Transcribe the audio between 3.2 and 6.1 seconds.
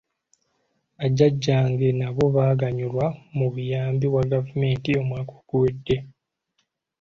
mu buyambi bwa gavumenti omwaka oguwedde.